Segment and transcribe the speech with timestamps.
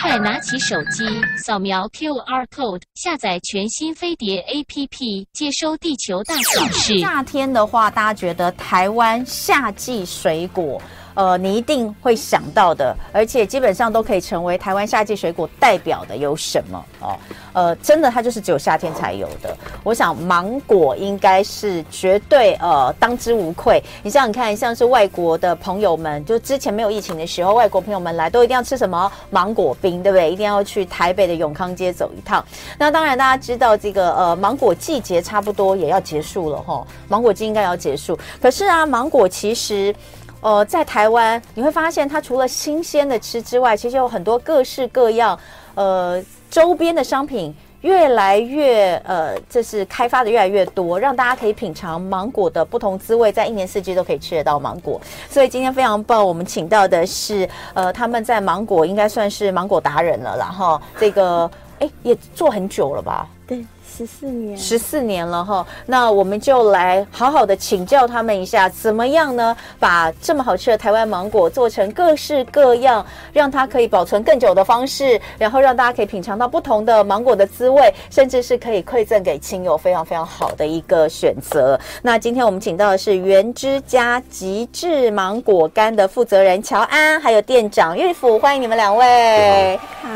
[0.00, 1.04] 快拿起手机，
[1.36, 6.98] 扫描 QR code，下载全新飞碟 APP，接收地球大小事。
[6.98, 10.80] 夏天的话，大家觉得台湾夏季水果？
[11.18, 17.18] 呃，你一定会想到的，而且基本上都可以成为台湾夏季水果代表的有什么哦？
[17.54, 19.52] 呃，真的它就是只有夏天才有的。
[19.82, 23.82] 我想芒果应该是绝对呃当之无愧。
[24.04, 30.30] 你想想看，像是外国的朋友们，就之前没有疫情的时候，外国朋友们来都一定要吃什么芒果冰，对不对？
[30.30, 32.44] 一定要去台北的永康街走一趟。
[32.78, 38.16] 那当然大家知道这个呃芒果季节差不多也要结束了哈，芒果季应该要结束。
[38.40, 39.92] 可是啊，芒果其实。
[40.40, 45.38] 呃，在台湾你会发现，它除了新鲜的吃之外，其实有很多各式各样
[45.74, 55.00] 呃周边的商品，越来越呃，这是开发的越来越多，让大家可以品尝芒果的不同滋味，在一年四季都可以吃得到芒果。
[55.28, 61.50] 所以今天非常棒，我们请到的是呃，他们在芒果应该算是芒果达人了，然后这个
[61.80, 63.26] 哎也做很久了吧？
[63.46, 63.64] 对。
[63.98, 69.56] 十四年，十四年了哈，那我们就来好好的请教他们一下，怎么样呢？
[69.80, 81.76] 把这么好吃的台湾芒果做成各式各样，让它可以保存更久的方式，然后让大家可以品尝到不同的芒果的滋味，甚至是可以馈赠给亲友，非常非常好的一个选择。
[82.00, 89.76] 那今天我们请到的是原之家极致芒果干的负责人乔安，还有店长玉福，欢迎你们两位。
[90.02, 90.08] 好，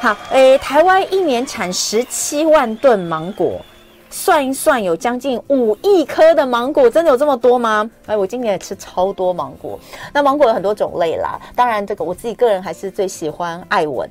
[0.00, 2.98] 好，诶，台湾一年产十七万吨。
[2.98, 3.60] 芒果，
[4.10, 7.88] 算一算有将近五亿颗的芒果，真的有这么多吗？
[8.06, 9.78] 哎，我今年也吃超多芒果。
[10.12, 14.08] 那芒果有很多种类啦，当然这个我自己个人还是最喜欢艾文，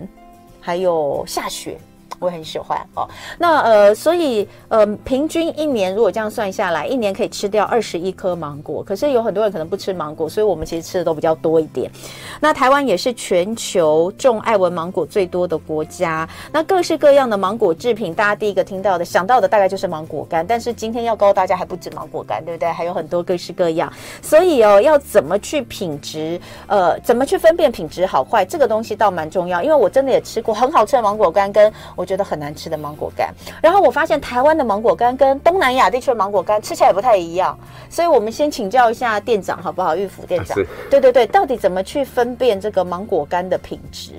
[0.60, 1.78] 还有夏雪。
[2.20, 8.84] 我很喜欢哦，那呃，所以呃，平均一年如果这样算下来，一年可以吃掉二十一颗芒果。
[8.84, 11.92] 可是有很多人可能不吃芒果，所以我们其实吃的都比较多一点。
[12.40, 16.28] 那台湾也是全球种爱文芒果最多的国家。
[16.52, 20.46] 那各式各样的芒果制品，大家第一个听到的、想到的大概就是芒果干。
[20.46, 22.68] 但是今天要告诉大家，还不止芒果干，对不对？
[22.72, 23.94] 还有很多各式各样。
[24.24, 26.42] 所以哦，要怎么去品质？
[26.66, 28.44] 呃，怎么去分辨品质好坏？
[28.44, 32.07] 这个东西倒蛮重要，因为我真的也吃过很好吃的芒果干，跟我。
[32.08, 37.60] 觉得很难吃的芒果干，然后我发现台湾的芒果干跟东南亚地区的芒果干吃起来也不太一样，
[37.90, 39.96] 所以我们先请教一下店长好不好？
[39.98, 40.56] 玉府店长，
[40.90, 44.12] 对对对，到底怎么去分辨这个芒果干的品质？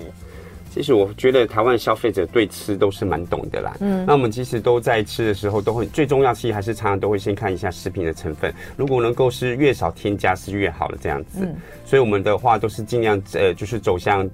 [0.71, 3.75] 其实我觉得台湾消费者对吃都是蛮懂的啦。
[3.79, 11.39] 嗯，那我们其实都在吃的时候都会最重要，其实还是常常都会先看一下食品的成分，如果能够是越少添加是越好的这样子。
[11.41, 11.55] 嗯，
[11.85, 14.29] 所以我们的话都是尽量呃，就是走向。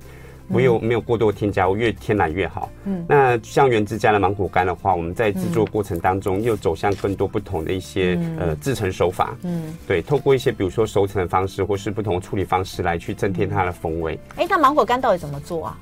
[0.48, 2.70] 没有没有过多添加我，越天然越好。
[2.86, 9.36] 嗯，那像原之家的芒果干的话，我们在制作过程当中又走向更多不同的一些、嗯、呃制成手法。
[9.44, 14.20] 嗯，对，透过一些比如说熟成的方式，或是不同的处理方式来去增添它的风味。
[14.36, 15.78] 哎，那芒果干到底怎么做啊？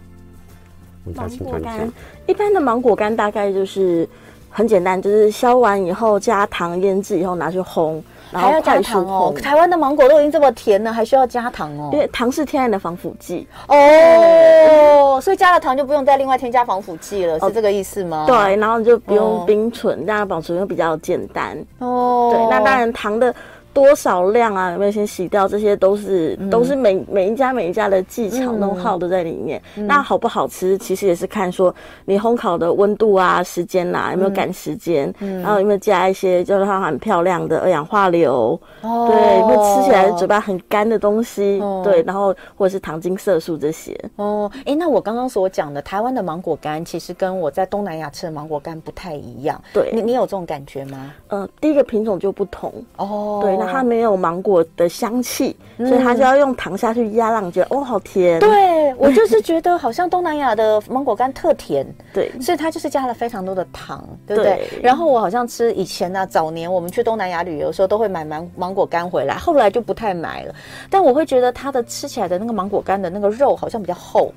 [1.13, 1.91] 芒果干
[2.27, 4.07] 一般的芒果干大概就是
[4.53, 8.01] 很简单，就是削完以后加糖腌制以后拿去烘。
[8.31, 9.31] 还要加糖哦！
[9.43, 11.91] 台湾的芒果都已经这么甜了，还需要加糖哦？
[11.93, 18.25] 因为糖是天然的防腐剂哦，所以加了糖就不用再另外添加防腐剂了，是这个意思吗？
[18.25, 22.31] 对，然后你就不用冰存，这样保存又比较简单哦。
[22.33, 23.31] 对，那当然糖的。
[23.73, 24.71] 多少量啊？
[24.71, 25.47] 有没有先洗掉？
[25.47, 29.59] 这些都是、嗯、都是每每一家每一家的技巧 know how 都在里面。
[29.75, 31.73] 嗯、那好不好吃，其实也是看说
[32.05, 43.99] 你烘烤的温度啊、时间呐、啊，有没有赶时间，嗯、然后有没有加一些就是它很漂亮的二氧化硫，哦、对，有没有吃起来嘴巴很干的东西，哦、对，然后或者是糖精色素这些。
[44.17, 49.59] 哦，哎、欸，那我刚刚所讲的台湾的芒果干，其实跟我在东南亚吃的芒果干不太一样。
[49.73, 51.11] 对，你你有这种感觉吗？
[51.29, 53.62] 呃，第一个品种就不同哦，对。
[53.65, 58.39] 它没有芒果的香气，嗯、所以它就要用糖下去压，让你觉得哦，好甜。
[58.39, 64.67] 对，我就是觉得好像东南亚的芒果干特甜， 对，所以它就是加了非常多的糖，对不对？
[64.69, 70.53] 对，然后我好像吃以前呢、啊，早年我们去东南亚旅游的时候都会买芒芒果干回来，后来就不太买了。
[70.89, 74.31] 但我会觉得它的吃起来的那个芒果干的那个肉好像比较厚，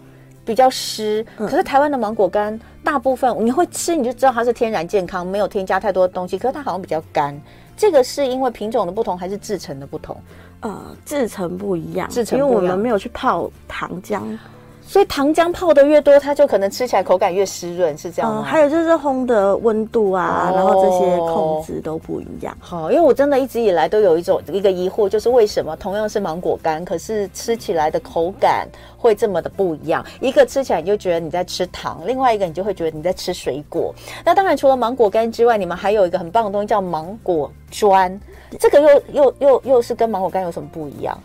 [0.45, 1.25] 比较湿。
[1.37, 7.39] 可是台湾的芒果干大部分你会吃，你就知道它是天然健康，没有添加太多的东西，可是它好像比较干。
[7.77, 10.17] 这个是因为品种的不同，还是制成的不同？
[10.61, 14.23] 呃，制成不一样，因为我们没有去泡糖浆。
[14.88, 18.41] 所以糖浆泡的越多，它就可能吃起来口感越湿润，是这样吗？
[18.41, 22.56] 嗯，还有就是烘的温度啊，哦、然后这些控制都不一样。
[22.60, 28.66] 好，因为我真的一直以来都有一种一个疑惑，就是为什么同样是芒果干，可是吃起来的口感
[28.97, 30.06] 会这么的不一样？
[30.21, 33.92] 一个吃起来你就觉得你在吃糖，另外一个你就会觉得你在吃水果。
[34.24, 38.21] 那当然，除了芒果干之外，你们还有一个很棒的东西叫芒果砖，
[38.60, 41.18] 这个又又又又是跟芒果干有什么不一样？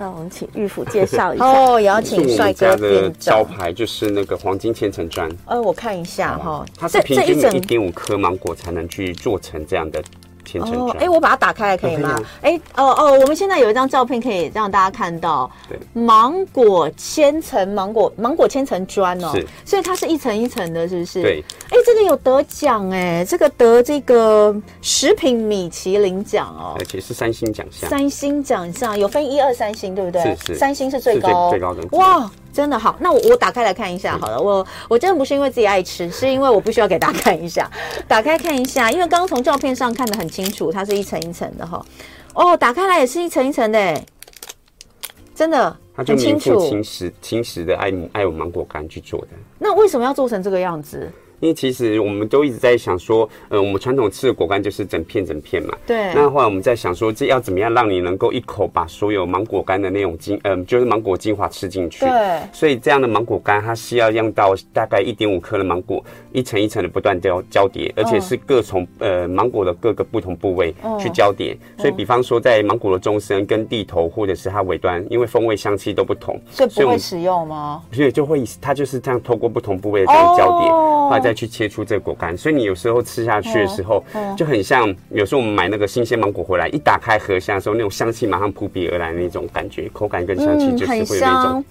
[0.00, 5.28] 那我们请玉府介绍一下 哦，也要请帅哥的招牌就是那个黄金千层砖。
[5.46, 10.02] 呃，我看一下哈，它是平均一点五颗芒果才能去做成这样的。
[10.56, 12.16] 哦，哎，我把它打开来可以吗？
[12.40, 21.20] 哎，哦哦，我们现在有一张照片可以让大家看到，对，芒果千层芒果芒果千层砖哦，是，所以它是一层一层的，是不是？
[21.22, 30.22] 对，哎，这个有得奖哎，这个得这个食品米其林奖哦，而且是三星奖项，三星奖项有分一二三星，对不对？
[30.36, 31.50] 是是，三星是最高。
[31.50, 32.30] 最高的哇。
[32.58, 34.42] 真的好，那我我打开来看一下好了。
[34.42, 37.70] 我我真的不是因为自己爱吃，是因为我必须要给大家看一下。
[38.08, 41.80] 打开看一下，因为刚刚从照片上看得很清楚，它是一层一层的哈。
[42.34, 44.02] 哦，打开来也是一层一层的，
[45.36, 46.68] 真的很清楚。
[46.68, 49.28] 青石青石的爱爱文芒果干去做的。
[49.56, 51.08] 那为什么要做成这个样子？
[51.40, 55.76] 因为其实我们都一直在想说，呃，我们传统吃的果干就是整片整片嘛。
[55.86, 56.12] 对。
[56.14, 62.04] 那后来我们在想说，这要怎么样让你能够一口把所有芒果干的那种精，嗯、呃，就是芒果精华吃进去。
[62.04, 62.10] 对。
[62.52, 71.56] 所以这样的芒果干，它是要用到大概一点五克的芒果，一层一层的不断交交叠，而且是各从呃芒果的各个不同部位去交叠。
[71.76, 77.82] 所以，比方说在芒果的中身跟地头，或者是它尾端，因为风味香气都不同，所以不会使用吗？
[77.92, 82.08] 所以就会，它就是这样透过不同部位的这样交叠，后来再去切出这个。
[82.08, 84.02] 果干，所以你有时候吃下去的时候，
[84.34, 91.64] 就很像有时候我们买那个新鲜芒果回来，一打开盒箱的时候，那种香气马上扑鼻而来那种感觉，口感跟香气就是会有那种。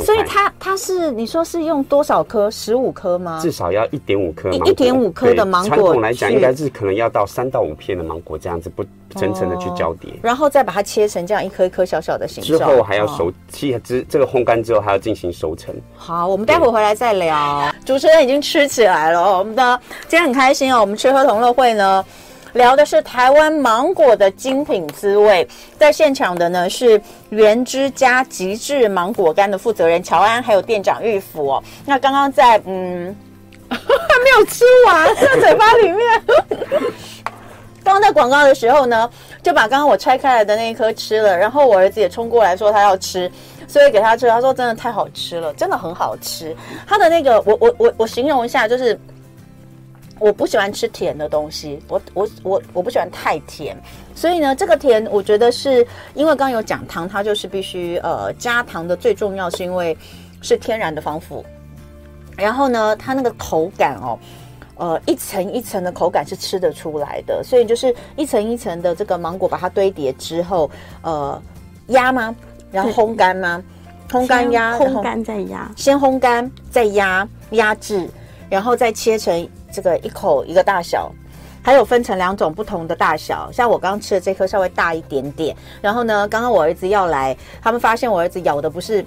[0.00, 2.50] 所以它它是你说是用多少颗？
[2.50, 3.38] 十五颗吗？
[3.42, 4.50] 至少要一点五颗。
[4.50, 12.58] 一点五颗的芒果，传统来讲应该是可能要到三到五片的芒果这样子不层层的去交叠，然后再把它切成这样一颗一颗小小的形状。
[12.58, 15.74] 之后还要熟，其实之这个烘干之后还要进行熟成。
[15.96, 17.72] 好，我们待会回来再聊。
[17.84, 22.04] 主持人已经吃起来了，我们的今天很开心哦，我们吃喝同乐会呢。
[22.54, 25.46] 聊的是台湾芒果的精品滋味，
[25.76, 31.62] 在现场的呢是原之家极致芒果干的负责人乔安，还有店长玉福哦。
[31.84, 33.14] 那刚刚在嗯
[33.68, 36.22] 还没有吃完，在嘴巴里面。
[37.82, 39.10] 刚刚在广告的时候呢，
[39.42, 43.30] 就把刚刚我拆开来的那一颗吃了，然后我儿子也冲过来说他要吃，
[43.66, 44.28] 所以给他吃。
[44.28, 46.56] 他说真的太好吃了，真的很好吃。
[46.86, 48.98] 他的那个我我我我形容一下，就是。
[50.20, 53.76] 我不喜欢吃甜的东西，我我我我不喜欢太甜，
[54.14, 59.96] 所以呢，这个甜我觉得是因为刚刚有讲糖，它就是必须呃加糖的，最重要是因为
[60.40, 61.44] 是天然的防腐，
[62.36, 64.18] 然后呢，它那个口感哦，
[64.76, 70.70] 呃一层一层的口感是吃得出来的，所以就是一层一层的这个芒果把它堆叠之后，
[71.02, 71.42] 呃
[71.88, 72.34] 压吗？
[72.70, 73.62] 然后烘干吗？
[74.08, 78.08] 烘干压，烘干再压，先烘干再压压制，
[78.48, 79.48] 然后再切成。
[79.74, 81.10] 这个一口一个大小，
[81.60, 83.50] 还有分成两种不同的大小。
[83.52, 85.56] 像我刚刚吃的这颗稍微大一点点。
[85.82, 89.04] 然后呢，刚刚我儿子要来，他们发现我儿子咬的不是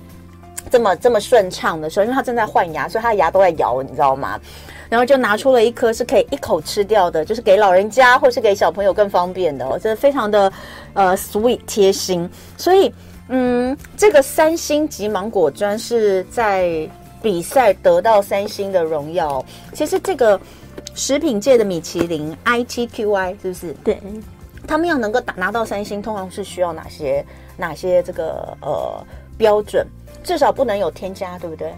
[0.70, 4.38] 这么这么顺畅的时候，因为他正在换牙，所以他的牙都在咬，你知道吗？
[4.90, 10.52] 然后就拿出了一颗是可以一口吃掉的，就是给老人家或是给小朋友更方便的哦，真的非常的
[10.94, 12.30] 呃 sweet 贴心。
[12.58, 12.94] 所以
[13.30, 16.90] 嗯，这个三星级芒果砖是在。
[17.22, 19.44] 比赛得到三星的荣耀，
[19.74, 20.40] 其实这个
[20.94, 23.74] 食品界的米其林 ITQI 是不是？
[23.84, 24.02] 对，
[24.68, 27.26] 他们要能够打拿到三星，通常是需要哪些
[27.56, 29.06] 哪些这个呃
[29.38, 29.86] 标准？
[30.24, 31.74] 至少不能有添加，对不对？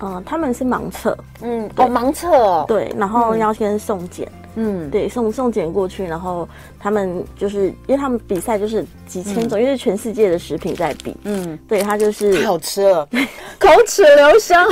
[0.00, 4.30] 嗯，他们是盲测，嗯，哦，盲测哦，对，然后要先送检。
[4.30, 4.45] 嗯，
[4.90, 6.48] 对，送送检过去，然后
[6.78, 11.14] 他们就是，因为他们比赛就是几千种，嗯、因为是全世界的食品在比。
[11.24, 13.08] 嗯，对，他就是太好吃了，
[13.58, 14.66] 口齿留香，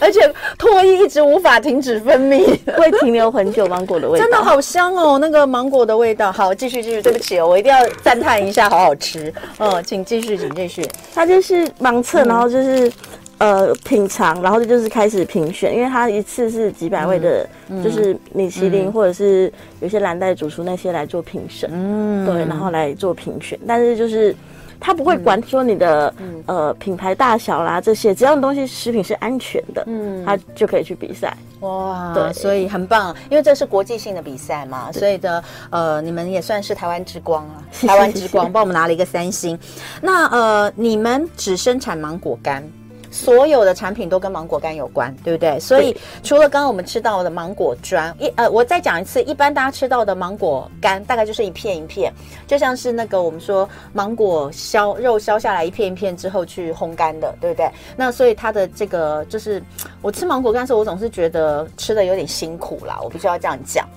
[0.00, 0.20] 而且
[0.58, 3.66] 唾液一直无法停止分泌，会停留很久。
[3.66, 6.32] 芒果的味道真的好香哦，那个芒果的味道。
[6.32, 9.32] 好，继续继续，对不起哦，我一定要赞叹一下，好好吃。
[9.58, 10.84] 嗯，请继续，请继续。
[11.14, 12.90] 他就是盲测，然后就是。
[13.38, 24.34] 呃，品尝，然后就是开始评选，因为它一次是几百位的，嗯、就是米其林、嗯、或者是有些蓝带主厨那些来做评审，嗯，对，然后来做评选，但是就是
[24.80, 31.32] 他不会管说你的、嗯、呃品牌大小啦这些，只要东西食品是安全的，嗯，他就可以去比赛。
[31.60, 39.56] 哇，对，所以很棒，因为这是国际性的比赛嘛，所以的呃，你们也算是台湾之光啊， 台湾之光帮我们拿了一个三星。
[40.00, 42.68] 那呃，你们只生产芒果干。
[43.10, 45.58] 所有的产品都跟芒果干有关，对不对？
[45.60, 52.12] 所以除了刚刚我们吃到的芒果砖，一呃，我再讲一次，一般大家吃到的芒果干大概就是一片一片，
[52.46, 57.70] 就像是那个我们说芒果削肉削下来一片一片之后去烘干的，对不对？
[57.96, 59.62] 那所以它的这个就是
[60.02, 63.88] 我吃芒果干的时候，我总是觉得吃的有点辛苦啦，我必须要这样讲。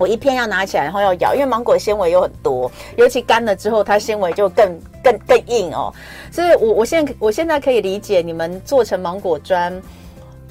[0.00, 5.92] 我一片要拿起来，然后要咬，因为芒果纤维又很多，尤其干了之后，它纤维就更更更硬哦。
[6.32, 9.80] 所以我我现在我现在可以理解你们做成芒果砖。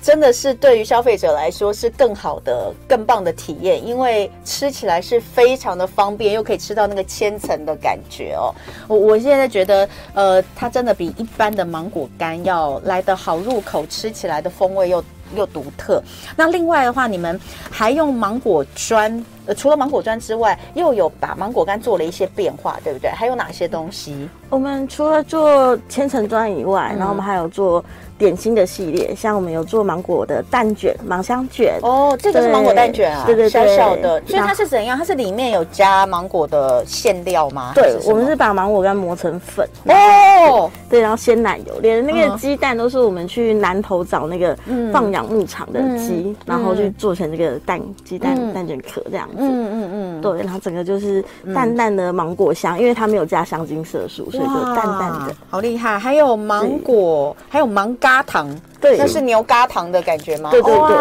[0.01, 8.55] 真的是对于消费者来说是更好的、更棒的体验，因为吃起来是非常的方便，又可以吃到那个千层的感觉哦。
[8.87, 15.03] 我我现在觉得，呃，它真的比一般的芒果干要来得好入口，吃起来的风味又
[15.35, 16.01] 又独特。
[16.35, 23.09] 那另外的话，你们还用芒果砖，呃，除了芒果砖之外，又有把芒果干做了一些变化，对不对？
[23.11, 24.27] 还有哪些东西？
[24.49, 27.83] 我们除了做千层砖以外，嗯、然后我们还有做。
[28.19, 34.21] 点心的系列，像我们有做芒果的蛋卷、芒香卷哦，这个是芒果蛋卷啊，对对对，小小的。
[34.27, 34.97] 所以它是怎样？
[34.97, 37.71] 它是里面有加芒果的馅料吗？
[37.73, 44.57] 对，我们是把芒果干磨成粉哦，对，然后鲜奶油，连那个鸡蛋都是我们去南投找那个
[44.93, 49.37] 放养牧场的鸡，然后去做成这个蛋鸡蛋蛋卷壳这样子。
[49.39, 55.99] 嗯嗯嗯，对，然后整个就是淡淡的芒果香，因为它没有加香精色素，所以就淡淡的，好厉害。
[55.99, 58.23] 还有芒果，还有芒嘎。
[58.29, 58.47] 糖，
[58.81, 60.49] 对，那是牛轧糖的感觉吗？
[60.51, 60.95] 对对对，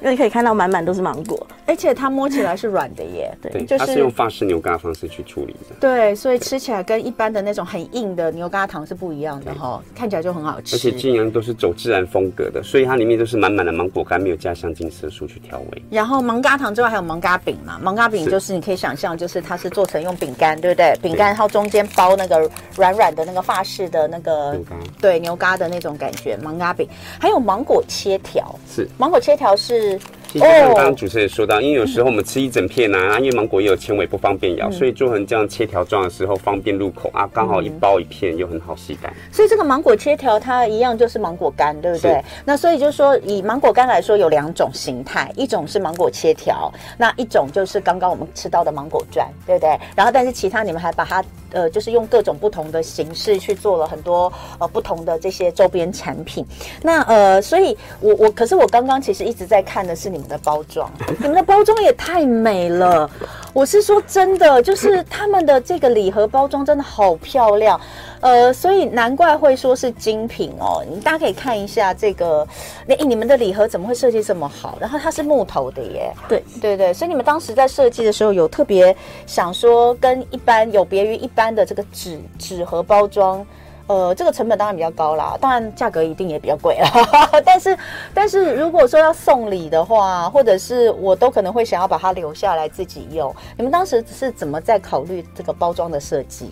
[0.00, 3.36] 因为你可以看到满满都是芒果，而且它摸起来是软的耶。
[3.42, 5.74] 对，就是、它是用法式牛轧方式去处理的。
[5.80, 10.76] 对，所以吃起来跟一般的那种很硬的牛轧糖是不一样的哈，看起来就很好吃。
[10.76, 15.82] 而且竟然都是走自然风格的，所以它里面都是满满的芒果干，没有加香精色素去调味。
[15.90, 17.78] 然后芒轧糖之外还有芒轧饼嘛？
[17.82, 20.96] 芒轧饼就是你可以想象，就是它是做成用饼干，对不对？
[21.02, 24.64] 饼干然后中间包那个软软的那个法式的那个牛，
[25.00, 26.88] 对牛轧的那种感觉，芒轧饼。
[27.18, 29.98] 还有芒果切条，是芒果切条是。
[30.30, 39.10] 其实像刚刚主持人也说到，因为有时候我们吃一整片啊，因为芒果也有纤维，不方便咬，所以做成这样切条状的时候方便入口啊，刚好一包一片又很好携带。
[39.32, 42.22] 所以这个芒果切条它一样就是芒果干，对不对？
[42.44, 49.80] 那所以就是说，以芒果干来说有两种形态，一种是芒果切条，那一种就是刚刚我们吃到的芒果砖，对不对？
[49.96, 56.44] 然后但是其他你们还把它呃，就是用各种不同的形式去做了很多呃不同的这些周边产品。
[56.82, 60.17] 那呃，所以我我可是我刚刚其实一直在看的是你。
[60.18, 63.08] 你们的包装， 你们的包装也太美了。
[63.52, 67.80] 我是说真的，就是他们的这个礼盒包装真的好漂亮，
[68.20, 70.84] 呃，所以难怪会说是精品哦。
[70.88, 72.46] 你大家可以看一下这个，
[72.86, 74.76] 你你们的礼盒怎么会设计这么好？
[74.80, 78.94] 然后它是木头的耶，对对对，所以你们当时在设计的时候有特别
[79.24, 83.46] 想说，跟一般有别于一般的这个纸纸盒包装。
[83.88, 86.90] 呃，这个成本当然比较高啦，当然价格一定也比较贵啦。
[87.44, 87.78] 但是，
[88.14, 93.34] 但是如果说要送礼的话，或者是我都可能会想要把它留下来自己用。
[93.56, 96.50] 你们当时是怎么在考虑这个包装的设计？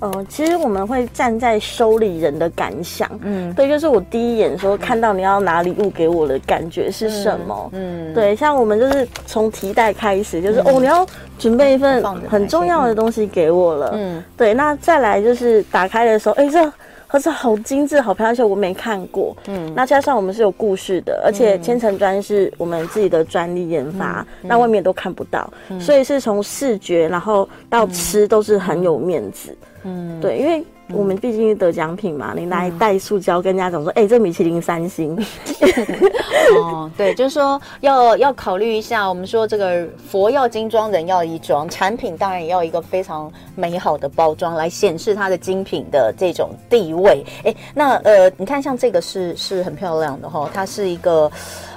[0.00, 11.06] 呃，其实我们会站在收礼人的感想，嗯，对，就是我第一眼说看到你要拿礼物给我的感觉是什么，嗯，对，像我们就是从提袋开始，就是、嗯、哦，你要
[11.38, 16.72] 准备一份很重要的东西给我了，嗯，对，那再来就是打开的时候，哎，这
[17.06, 29.54] 盒子好精致，好漂亮，而且我没看过，嗯，那加上我们是有故事的，而且千层砖是我们自己的专利研发，嗯、那外面都看不到，嗯、所以是从视觉然后到吃都是很有面子。
[29.82, 35.16] 嗯，对，因为我们毕竟是得奖品嘛，嗯、你拿一袋塑胶跟人家讲说，哎、这米其林三星。
[36.56, 47.24] 哦，对，就是说要要考虑一下，我们说这个佛要金装，人要衣装，产品当然也要一个非常美好的包装来显示它的精品的这种地位。
[47.44, 51.30] 哎，那呃，你看像这个是是很漂亮的哈、哦，它是一个。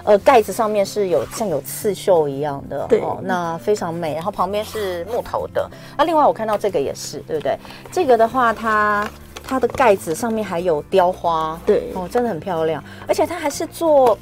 [0.05, 4.13] 呃，盖子上面是有像有刺绣一样的，对哦，那非常美。
[4.15, 5.69] 然后旁边是木头的。
[5.97, 7.57] 那另外我看到这个也是，对不对？
[7.89, 9.09] 这个的话，它
[9.47, 12.83] 它的盖子上面还有雕花，对哦，真的很漂亮。
[13.07, 14.17] 而且它还是做，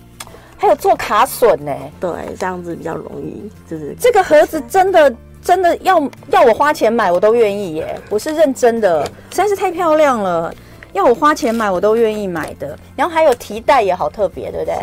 [0.55, 1.73] 还有做卡榫呢。
[1.99, 3.49] 对，这样子比较容易。
[3.67, 5.11] 就是这个盒子真的
[5.43, 10.53] 真的要要我花钱买我都愿意耶，我是认真的，实在是太漂亮了，
[10.93, 12.77] 要我花钱买我都愿意买的。
[12.95, 14.75] 然后还有提袋也好特别，对不对？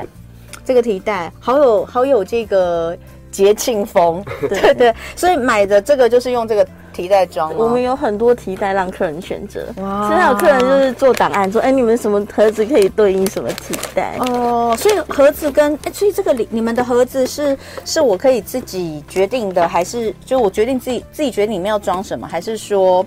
[0.69, 2.95] 这个提袋好有好有这个
[3.31, 7.57] 节庆风， 对对对，所以买的这个就是用这个提袋装。
[7.57, 10.07] 我们有很多提袋让客人选择，哇！
[10.11, 14.19] 现在有客人就是做档案说，哎，你们什么盒子可以对应什么提袋？
[14.29, 17.57] 哦，所以盒子跟哎，所以这个里你们的盒子是
[17.87, 23.03] 是我可以自己决定的，还是就我决定自己自己决定里面要装什么，还是说？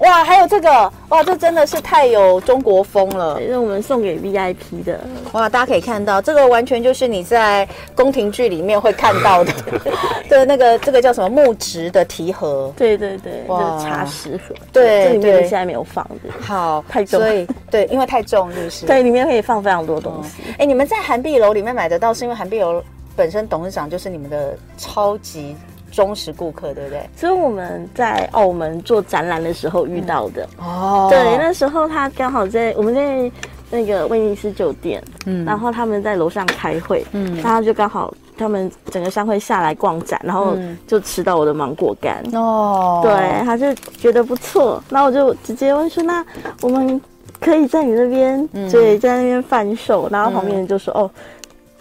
[0.00, 3.38] 哇，还有这个哇，这真的是太有中国风了。
[3.38, 4.98] 这是我们送给 VIP 的
[5.32, 9.52] 哇，大家可以看到，这个完全就是你在宫廷剧里面会看到的。
[10.26, 12.72] 对，那个这个叫什么木质的提盒？
[12.76, 14.54] 对对对，哇，茶食盒。
[14.72, 16.32] 对，这里面现在没有放的。
[16.40, 17.20] 好，太重。
[17.20, 18.86] 所以对，因为太重就是。
[18.86, 20.42] 对，里面可以放非常多东西。
[20.56, 22.82] 哎，你们在涵碧楼里面买得到，是因为涵碧楼
[23.14, 25.54] 本身董事长就是你们的超级。
[25.90, 27.00] 忠实顾客，对不对？
[27.16, 30.48] 所以我们在澳门做展览的时候遇到的。
[30.58, 33.30] 嗯、哦，对，那时候他刚好在我们在
[33.70, 40.56] 那个威尼斯酒店，嗯，然后他们在楼上开会，嗯，然后就刚好他们整个商会下来逛展，然后
[40.86, 42.22] 就吃到我的芒果干。
[42.32, 46.24] 哦，对，他就觉得不错，然后我就直接问说：“那
[46.62, 47.00] 我们
[47.40, 51.10] 可以在你那边，嗯、对，在那边贩售？”然后旁边人就说：“嗯、哦。”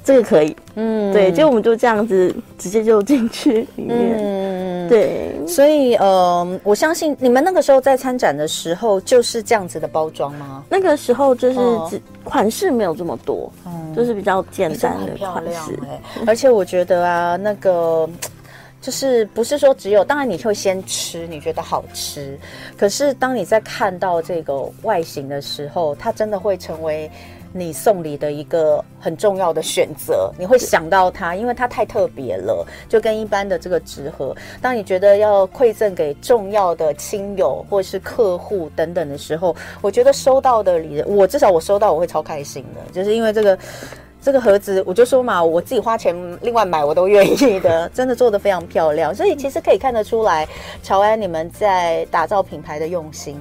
[0.09, 10.63] 这个可以，嗯，对，就我们就这样子直接就进去里面，嗯，对，所以呃，我相信你们那个时候在参展的时候就是这样子的包装吗？
[10.67, 18.09] 那个时候就是只款式没有这么多，嗯，就是比较简单的款式，欸，而且我觉得啊，那个
[18.81, 22.35] 就是不是说只有，当然你会先吃，你觉得好吃，
[22.75, 27.11] 可是当你在看到这个外形的时候，它真的会成为。
[27.51, 34.35] 你送礼的一个很重要的选择，你会想到它，因为它太特别了，就跟一般的这个纸盒。
[34.61, 43.57] 当你觉得要馈赠给重要的亲友或是客户等等的时候，我觉得收到的礼，我至少我收到我会超开心的，就是因为这个
[44.21, 50.47] 这个盒子，我就说嘛，我自己花钱另外买我都愿意的， 真的做得非常漂亮，所以其实可以看得出来，
[50.83, 53.39] 乔安你们在打造品牌的用心。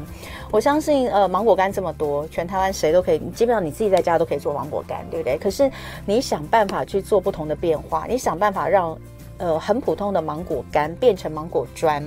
[0.50, 5.36] 我相信，呃，芒果干这么多，全台湾谁都可以，基本上你自己在家都可以做芒果干，对不对？
[5.36, 5.70] 可是
[6.06, 8.98] 你想办法去做不同的变化，你想办法让，
[9.36, 12.02] 呃，很普通的芒果干变成芒果砖，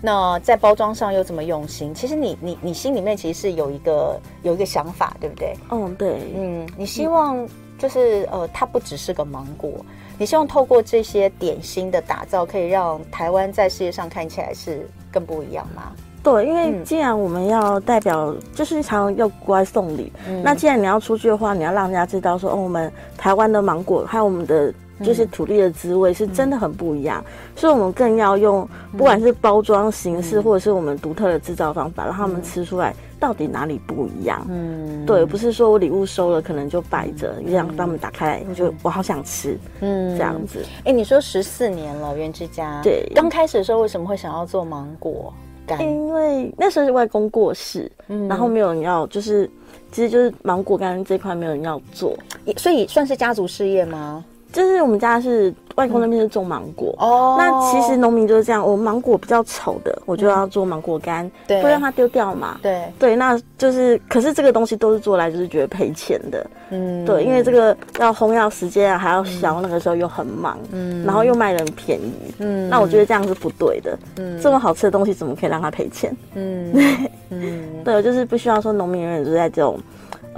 [0.00, 5.54] 那在包装上又这么用心，其实你你你心里面其实是有一个有一个想法，对不对？
[5.70, 7.46] 嗯，对，嗯，你希望
[7.78, 9.70] 就是呃，它不只是个芒果，
[10.16, 15.92] 你希望透过这些点心的打造，可以让台湾在世界上看起来是更不一样吗？
[16.22, 24.72] 对，因为既然我们要代表，嗯、就是常常要国外送礼，嗯、那既然你要出去的话，你要让人家知道说，哦，我们台湾的芒果还有我们的
[25.02, 34.44] 就是土地的滋味是真的很不一样，嗯、所以我们更要用不管是包装形式，或者是我们独特的制造方法，让他们吃出来到底哪里不一样。
[34.50, 40.64] 嗯，对，不是说我礼物收了可能就摆着，这样他们打开来，我就我好想吃，嗯，这样子。
[40.84, 45.32] 哎，你说十四年了，原之家，对，刚开始的时候为什么会想要做芒果？
[45.80, 49.48] 因为那时候是外公过世，嗯，然后没有人要，就是
[49.92, 52.16] 其实就是芒果干这块没有人要做，
[52.56, 54.24] 所以算是家族事业吗？
[54.52, 56.94] 就是我们家是外公那边是种芒果。
[56.98, 62.84] 哦，那其实农民就是这样，我芒果比较丑的，我就要做芒果干，对，不让它丢掉嘛，对。
[62.98, 76.16] 对，那就是，可是这个东西都是做来就是觉得赔钱的，嗯，对，因为这个要烘要时间啊，还要削，那个时候又很忙，嗯，然后又卖的很便宜，嗯，那我觉得这样是不对的，嗯，这么好吃的东西怎么可以让它赔钱？
[76.34, 79.78] 嗯，对， 嗯，对，就是不需要说农民永远都在这种。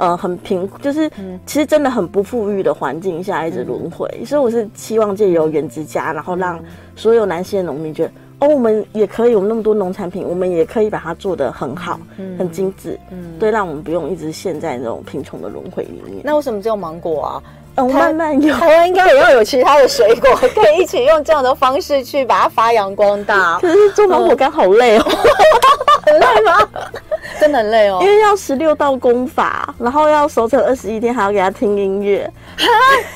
[0.00, 1.10] 呃，很贫，就是
[1.44, 6.58] 其实真的很不富裕的环境下一直轮回，嗯、所以我是希望借由原之家，然后让
[6.96, 16.22] 所有男性的农民觉得，哦，我们也可以有那么多农产品，我们也可以把它做得很好，嗯、很精致，嗯，对，让我们不用一直陷在那种贫穷的轮回里面。
[16.24, 17.42] 那为什么只有芒果啊？
[17.76, 23.58] 嗯，慢慢有，台湾应该也要有其他的水果， 可以一起用这样的方式去把它发扬光大。
[23.60, 25.04] 可是做芒果干好累哦，
[26.06, 26.68] 很累吗？
[27.40, 32.31] 真的很累哦，因为要十六道功法，然后要熟成二十一天，还要给他听音乐。
[32.57, 32.66] 哈，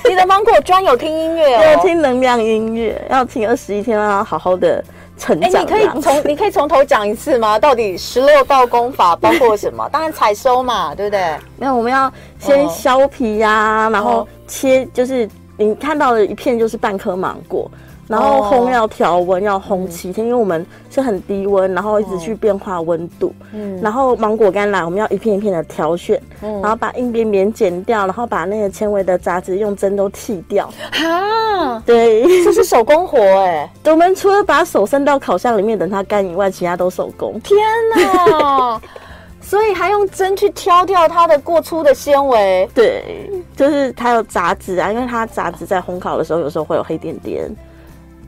[0.09, 1.73] 你的芒果砖有听音乐哦？
[1.73, 4.83] 有听能量音乐，要听二十一天，让他好好的
[5.19, 5.51] 成长。
[5.53, 7.59] 哎，你可以从你可以从头讲一次吗？
[7.59, 9.89] 到底十六道功法包括什么？
[9.93, 11.37] 当然采收嘛，对不对？
[11.57, 17.71] 那我们要先削皮呀、啊，然后切，就是你看到的一片就是半颗芒果。
[18.07, 23.33] 然后烘要调温，要烘七天，因为我们是很低温，然后一直去变化温度。
[23.53, 30.69] 嗯，然后芒果干来，我们要一片一片的挑选，嗯，然后把硬边边剪掉，然后把那个纤维的杂质用针都剃掉。
[30.93, 33.71] 哈，对，这是手工活哎。
[33.85, 37.41] 我们除了把手伸到烤箱里面等它干以外，其他都手工。
[37.41, 37.59] 天
[37.97, 38.81] 哪！
[39.41, 42.69] 所以还用针去挑掉它的过粗的纤维。
[42.75, 47.55] 对，就是它有杂质啊，因为它杂质在烘烤的时候有时候会有黑点点。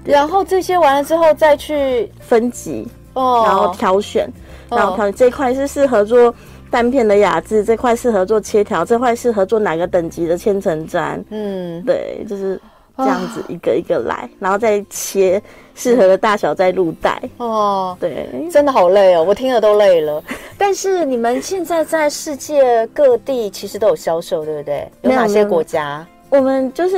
[0.06, 4.30] 然后这些完了之后再去分级哦，然后挑选，
[4.70, 6.34] 然后挑选这块是适合做
[6.70, 11.22] 单片的雅致，这块适合做切条，这块适合做哪个等级的千层砖？
[11.30, 12.60] 嗯，对，就是
[12.96, 15.42] 这样子一个一个来，然后再切
[15.74, 17.22] 适合的大小再入袋。
[17.38, 20.22] 哦，对，真的好累哦，我听了都累了。
[20.58, 24.90] 但是你们现在在世界各地其实都有销售，对不对？
[25.02, 26.06] 有哪些国家？
[26.28, 26.96] 我们就是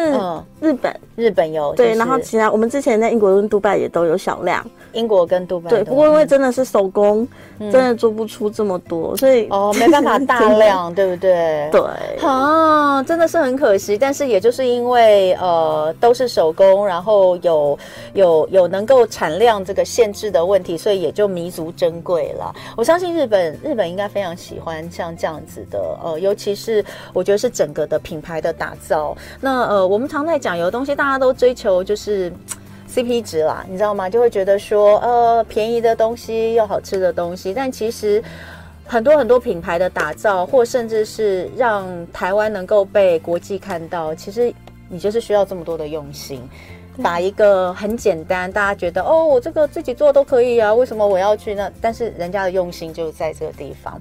[0.61, 0.95] 日本。
[1.17, 4.65] 日本有、就是、对，然后其他我们之前在英国跟杜拜也都有小量。
[4.93, 7.27] 英国跟杜拜对，不过因为真的是手工，
[7.59, 11.69] 嗯、真的做不出这么多，所以哦没办法大量， 对不对？
[11.71, 11.81] 对，
[12.23, 13.99] 啊，真的是很可惜。
[13.99, 17.79] 但是也就是因为呃都是手工，然后有
[18.15, 22.55] 有有能够产量这个限制的问题，所以也就弥足珍贵了。
[22.77, 29.17] 我相信日本日本应该非常喜欢像这样子的呃，尤其是我觉得是整个的品牌的打造。
[29.41, 32.33] 那呃，我们常在讲有的东西大家都追求就是。
[32.89, 34.09] CP 值啦，你知道吗？
[34.09, 38.23] 就会觉得说，呃，便宜的东西又好吃的东西，但其实
[38.85, 44.53] 很多很多品牌的打造，或甚至是让台湾能够被国际看到，其实
[44.89, 46.41] 你就是需要这么多的用心，
[47.03, 51.71] 把一个很简单，大家觉得哦，我这个自己做都可以啊，为什么我要去那？
[51.81, 54.01] 但是人家的用心就在这个地方，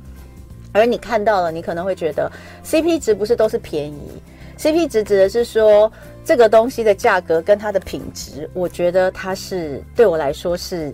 [0.72, 2.32] 而你看到了，你可能会觉得
[2.64, 4.22] CP 值不是都是便宜。
[4.58, 5.92] CP 值指的是说，
[6.26, 10.92] 这个东西的价格跟它的品质，我觉得它是对我来说是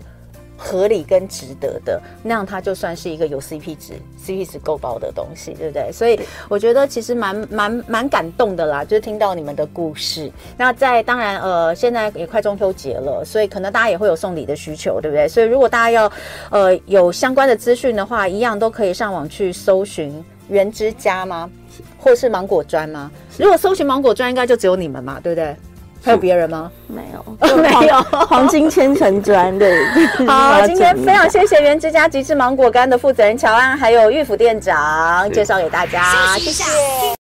[0.56, 5.90] 合理跟值得的，那样它就算是一个有 CP 值、CP 值够高的东西，对不对？
[5.90, 10.30] 所以我觉得其实蛮蛮蛮感动的啦，就是听到你们的故事。
[10.56, 15.26] 那在当然呃，现在也快中秋节了，所以可能大家也会有送礼的需求，对不对？
[15.26, 16.10] 所以如果大家要
[16.50, 21.50] 呃有相关的资讯的话，一样都可以上网去搜寻原之家吗？
[21.98, 23.10] 或是芒果砖吗？
[23.38, 25.56] 如果搜寻芒果砖，应该就只有你们嘛，对不对？
[26.02, 26.70] 还有别人吗？
[26.86, 28.02] 没有， 没有。
[28.28, 29.82] 黄金千层砖，对。
[30.28, 36.52] 好，今天非常谢谢原之家极致芒果干的负责人乔安，还有玉府店长介绍给大家，谢谢。
[36.52, 37.23] 谢谢。